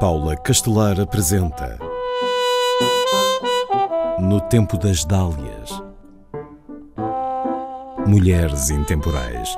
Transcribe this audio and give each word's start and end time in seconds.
Paula 0.00 0.34
Castelar 0.34 0.98
apresenta 0.98 1.78
No 4.18 4.40
Tempo 4.40 4.78
das 4.78 5.04
Dálias 5.04 5.70
Mulheres 8.06 8.70
Intemporais 8.70 9.54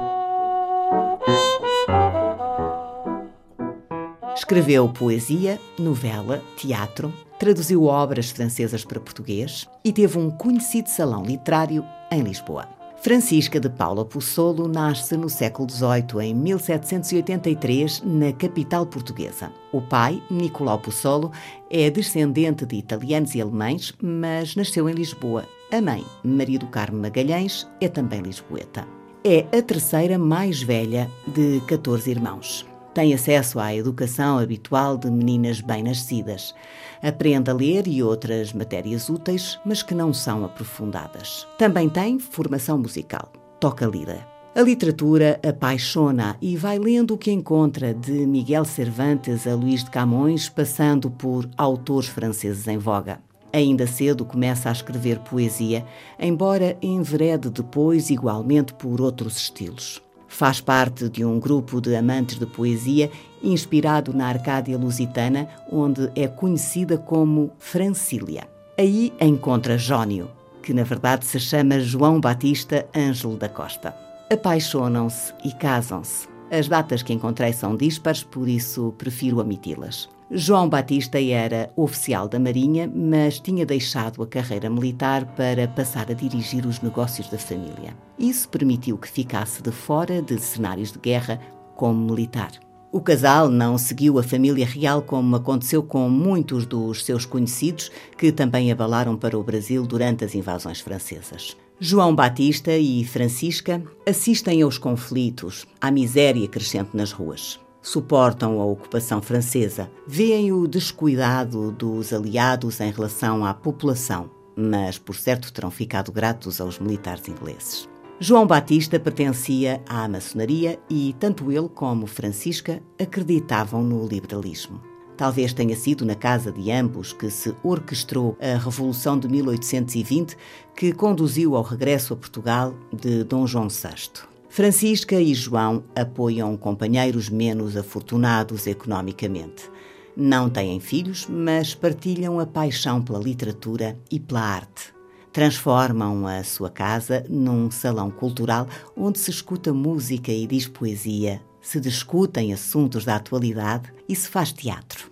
Escreveu 4.34 4.88
poesia, 4.88 5.60
novela, 5.78 6.42
teatro, 6.56 7.14
traduziu 7.38 7.84
obras 7.84 8.28
francesas 8.32 8.84
para 8.84 8.98
português 8.98 9.68
e 9.84 9.92
teve 9.92 10.18
um 10.18 10.28
conhecido 10.28 10.88
salão 10.88 11.22
literário 11.22 11.84
em 12.10 12.20
Lisboa. 12.20 12.81
Francisca 13.02 13.58
de 13.58 13.68
Paula 13.68 14.04
Possolo 14.04 14.68
nasce 14.68 15.16
no 15.16 15.28
século 15.28 15.68
XVIII, 15.68 16.24
em 16.24 16.34
1783, 16.36 18.00
na 18.04 18.32
capital 18.32 18.86
portuguesa. 18.86 19.50
O 19.72 19.82
pai, 19.82 20.22
Nicolau 20.30 20.78
Possolo, 20.78 21.32
é 21.68 21.90
descendente 21.90 22.64
de 22.64 22.76
italianos 22.76 23.34
e 23.34 23.42
alemães, 23.42 23.92
mas 24.00 24.54
nasceu 24.54 24.88
em 24.88 24.92
Lisboa. 24.92 25.44
A 25.72 25.82
mãe, 25.82 26.04
Maria 26.22 26.60
do 26.60 26.68
Carmo 26.68 27.02
Magalhães, 27.02 27.68
é 27.80 27.88
também 27.88 28.20
lisboeta. 28.20 28.86
É 29.24 29.46
a 29.56 29.60
terceira 29.60 30.16
mais 30.16 30.62
velha 30.62 31.10
de 31.26 31.60
14 31.66 32.08
irmãos. 32.08 32.71
Tem 32.94 33.14
acesso 33.14 33.58
à 33.58 33.74
educação 33.74 34.38
habitual 34.38 34.98
de 34.98 35.10
meninas 35.10 35.62
bem-nascidas. 35.62 36.54
Aprende 37.02 37.50
a 37.50 37.54
ler 37.54 37.88
e 37.88 38.02
outras 38.02 38.52
matérias 38.52 39.08
úteis, 39.08 39.58
mas 39.64 39.82
que 39.82 39.94
não 39.94 40.12
são 40.12 40.44
aprofundadas. 40.44 41.46
Também 41.56 41.88
tem 41.88 42.18
formação 42.18 42.76
musical. 42.78 43.32
Toca 43.58 43.86
lira. 43.86 44.26
A 44.54 44.60
literatura 44.60 45.40
apaixona 45.42 46.36
e 46.38 46.54
vai 46.54 46.78
lendo 46.78 47.14
o 47.14 47.18
que 47.18 47.32
encontra, 47.32 47.94
de 47.94 48.26
Miguel 48.26 48.66
Cervantes 48.66 49.46
a 49.46 49.54
Luís 49.54 49.82
de 49.82 49.90
Camões, 49.90 50.50
passando 50.50 51.10
por 51.10 51.48
autores 51.56 52.08
franceses 52.08 52.68
em 52.68 52.76
voga. 52.76 53.18
Ainda 53.50 53.86
cedo 53.86 54.26
começa 54.26 54.68
a 54.68 54.72
escrever 54.72 55.18
poesia, 55.20 55.86
embora 56.20 56.76
enverede 56.82 57.48
depois 57.48 58.10
igualmente 58.10 58.74
por 58.74 59.00
outros 59.00 59.36
estilos. 59.38 60.02
Faz 60.42 60.60
parte 60.60 61.08
de 61.08 61.24
um 61.24 61.38
grupo 61.38 61.80
de 61.80 61.94
amantes 61.94 62.36
de 62.36 62.46
poesia 62.46 63.08
inspirado 63.40 64.12
na 64.12 64.26
Arcádia 64.26 64.76
Lusitana, 64.76 65.46
onde 65.70 66.10
é 66.16 66.26
conhecida 66.26 66.98
como 66.98 67.52
Francília. 67.60 68.48
Aí 68.76 69.12
encontra 69.20 69.78
Jónio, 69.78 70.28
que 70.60 70.74
na 70.74 70.82
verdade 70.82 71.24
se 71.26 71.38
chama 71.38 71.78
João 71.78 72.20
Batista 72.20 72.84
Ângelo 72.92 73.36
da 73.36 73.48
Costa. 73.48 73.94
Apaixonam-se 74.32 75.32
e 75.44 75.52
casam-se. 75.52 76.26
As 76.50 76.66
datas 76.66 77.04
que 77.04 77.12
encontrei 77.12 77.52
são 77.52 77.76
díspares, 77.76 78.24
por 78.24 78.48
isso 78.48 78.92
prefiro 78.98 79.38
omiti-las. 79.38 80.08
João 80.34 80.66
Batista 80.66 81.20
era 81.22 81.70
oficial 81.76 82.26
da 82.26 82.40
Marinha, 82.40 82.90
mas 82.94 83.38
tinha 83.38 83.66
deixado 83.66 84.22
a 84.22 84.26
carreira 84.26 84.70
militar 84.70 85.26
para 85.36 85.68
passar 85.68 86.10
a 86.10 86.14
dirigir 86.14 86.64
os 86.64 86.80
negócios 86.80 87.28
da 87.28 87.36
família. 87.36 87.94
Isso 88.18 88.48
permitiu 88.48 88.96
que 88.96 89.10
ficasse 89.10 89.62
de 89.62 89.70
fora 89.70 90.22
de 90.22 90.40
cenários 90.40 90.90
de 90.90 90.98
guerra 90.98 91.38
como 91.76 92.02
militar. 92.06 92.52
O 92.90 92.98
casal 92.98 93.50
não 93.50 93.76
seguiu 93.76 94.18
a 94.18 94.22
família 94.22 94.64
real 94.64 95.02
como 95.02 95.36
aconteceu 95.36 95.82
com 95.82 96.08
muitos 96.08 96.64
dos 96.64 97.04
seus 97.04 97.26
conhecidos 97.26 97.90
que 98.16 98.32
também 98.32 98.72
abalaram 98.72 99.18
para 99.18 99.38
o 99.38 99.44
Brasil 99.44 99.86
durante 99.86 100.24
as 100.24 100.34
invasões 100.34 100.80
francesas. 100.80 101.54
João 101.78 102.14
Batista 102.14 102.72
e 102.74 103.04
Francisca 103.04 103.82
assistem 104.08 104.62
aos 104.62 104.78
conflitos, 104.78 105.66
à 105.78 105.90
miséria 105.90 106.48
crescente 106.48 106.96
nas 106.96 107.12
ruas 107.12 107.60
suportam 107.82 108.60
a 108.60 108.64
ocupação 108.64 109.20
francesa, 109.20 109.90
veem 110.06 110.52
o 110.52 110.68
descuidado 110.68 111.72
dos 111.72 112.12
aliados 112.12 112.80
em 112.80 112.90
relação 112.90 113.44
à 113.44 113.52
população, 113.52 114.30
mas 114.56 114.96
por 114.98 115.16
certo 115.16 115.52
terão 115.52 115.70
ficado 115.70 116.12
gratos 116.12 116.60
aos 116.60 116.78
militares 116.78 117.26
ingleses. 117.28 117.88
João 118.20 118.46
Batista 118.46 119.00
pertencia 119.00 119.82
à 119.88 120.06
maçonaria 120.06 120.78
e 120.88 121.12
tanto 121.18 121.50
ele 121.50 121.68
como 121.68 122.06
Francisca 122.06 122.80
acreditavam 122.96 123.82
no 123.82 124.06
liberalismo. 124.06 124.80
Talvez 125.16 125.52
tenha 125.52 125.76
sido 125.76 126.04
na 126.04 126.14
casa 126.14 126.52
de 126.52 126.70
ambos 126.70 127.12
que 127.12 127.28
se 127.30 127.54
orquestrou 127.62 128.36
a 128.40 128.56
Revolução 128.56 129.18
de 129.18 129.28
1820 129.28 130.36
que 130.74 130.92
conduziu 130.92 131.56
ao 131.56 131.62
regresso 131.62 132.14
a 132.14 132.16
Portugal 132.16 132.74
de 132.92 133.24
Dom 133.24 133.46
João 133.46 133.68
VI. 133.68 134.31
Francisca 134.52 135.18
e 135.18 135.34
João 135.34 135.82
apoiam 135.96 136.58
companheiros 136.58 137.30
menos 137.30 137.74
afortunados 137.74 138.66
economicamente. 138.66 139.70
Não 140.14 140.50
têm 140.50 140.78
filhos, 140.78 141.26
mas 141.26 141.74
partilham 141.74 142.38
a 142.38 142.44
paixão 142.44 143.00
pela 143.00 143.18
literatura 143.18 143.98
e 144.10 144.20
pela 144.20 144.42
arte. 144.42 144.92
Transformam 145.32 146.26
a 146.26 146.44
sua 146.44 146.68
casa 146.68 147.24
num 147.30 147.70
salão 147.70 148.10
cultural 148.10 148.68
onde 148.94 149.18
se 149.20 149.30
escuta 149.30 149.72
música 149.72 150.30
e 150.30 150.46
diz 150.46 150.68
poesia, 150.68 151.40
se 151.62 151.80
discutem 151.80 152.52
assuntos 152.52 153.06
da 153.06 153.16
atualidade 153.16 153.90
e 154.06 154.14
se 154.14 154.28
faz 154.28 154.52
teatro. 154.52 155.10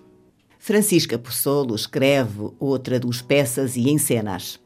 Francisca 0.58 1.18
Possolo 1.18 1.74
escreve 1.74 2.50
outra 2.60 3.00
dos 3.00 3.22
peças 3.22 3.74
e 3.74 3.88
encenas. 3.88 4.60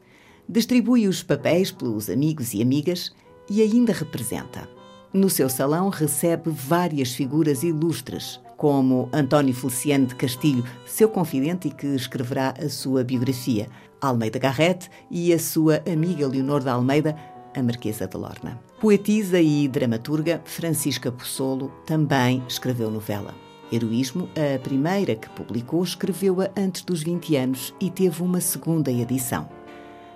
Distribui 0.49 1.07
os 1.07 1.23
papéis 1.23 1.71
pelos 1.71 2.09
amigos 2.09 2.53
e 2.53 2.61
amigas 2.61 3.13
e 3.49 3.61
ainda 3.61 3.93
representa. 3.93 4.67
No 5.13 5.29
seu 5.29 5.49
salão 5.49 5.89
recebe 5.89 6.49
várias 6.49 7.13
figuras 7.13 7.63
ilustres, 7.63 8.39
como 8.57 9.09
António 9.13 9.53
Feliciano 9.53 10.07
de 10.07 10.15
Castilho, 10.15 10.63
seu 10.85 11.07
confidente 11.07 11.67
e 11.67 11.71
que 11.71 11.87
escreverá 11.87 12.53
a 12.59 12.69
sua 12.69 13.03
biografia, 13.03 13.69
Almeida 14.01 14.39
Garrett 14.39 14.89
e 15.09 15.33
a 15.33 15.39
sua 15.39 15.81
amiga 15.91 16.27
Leonor 16.27 16.61
de 16.61 16.69
Almeida, 16.69 17.15
a 17.55 17.63
Marquesa 17.63 18.07
de 18.07 18.17
Lorna. 18.17 18.59
Poetisa 18.79 19.39
e 19.39 19.67
dramaturga 19.67 20.41
Francisca 20.43 21.11
Possolo 21.11 21.71
também 21.85 22.43
escreveu 22.47 22.91
novela. 22.91 23.33
Heroísmo, 23.71 24.29
a 24.35 24.59
primeira 24.59 25.15
que 25.15 25.29
publicou, 25.29 25.83
escreveu-a 25.83 26.51
antes 26.55 26.83
dos 26.83 27.01
20 27.01 27.35
anos 27.35 27.73
e 27.79 27.89
teve 27.89 28.21
uma 28.21 28.39
segunda 28.39 28.91
edição. 28.91 29.49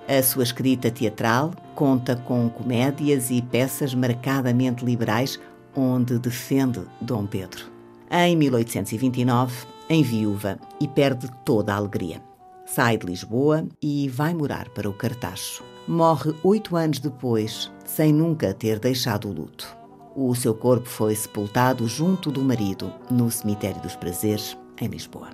A 0.10 0.24
sua 0.24 0.42
escrita 0.42 0.90
teatral 0.90 1.52
conta 1.76 2.16
com 2.16 2.50
comédias 2.50 3.30
e 3.30 3.44
peças 3.44 3.94
marcadamente 3.94 4.84
liberais, 4.84 5.40
onde 5.76 6.18
defende 6.18 6.82
Dom 7.00 7.28
Pedro. 7.28 7.66
Em 8.10 8.36
1829, 8.36 9.68
em 9.88 10.02
viúva 10.02 10.58
e 10.82 10.88
perde 10.88 11.30
toda 11.46 11.76
a 11.76 11.78
alegria. 11.78 12.24
Sai 12.66 12.98
de 12.98 13.06
Lisboa 13.06 13.68
e 13.80 14.10
vai 14.10 14.34
morar 14.34 14.70
para 14.70 14.90
o 14.90 14.94
Cartacho. 14.94 15.64
Morre 15.88 16.34
oito 16.44 16.76
anos 16.76 16.98
depois, 16.98 17.72
sem 17.86 18.12
nunca 18.12 18.52
ter 18.52 18.80
deixado 18.80 19.30
o 19.30 19.32
luto. 19.32 19.78
O 20.16 20.34
seu 20.34 20.56
corpo 20.56 20.90
foi 20.90 21.14
sepultado 21.14 21.88
junto 21.88 22.32
do 22.32 22.42
marido 22.42 22.92
no 23.12 23.30
Cemitério 23.30 23.80
dos 23.80 23.96
Prazeres, 23.96 24.58
em 24.82 24.88
Lisboa. 24.88 25.30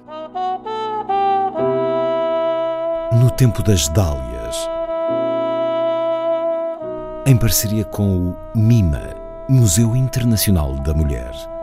No 3.17 3.31
Tempo 3.31 3.63
das 3.63 3.87
Dálias 3.87 4.34
em 7.25 7.35
parceria 7.35 7.83
com 7.83 8.17
o 8.17 8.37
MIMA, 8.53 9.15
Museu 9.49 9.95
Internacional 9.95 10.75
da 10.75 10.93
Mulher. 10.93 11.54